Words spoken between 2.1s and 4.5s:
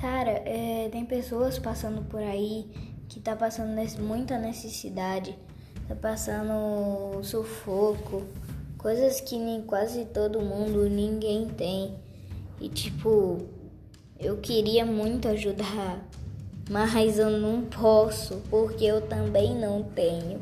aí que tá passando muita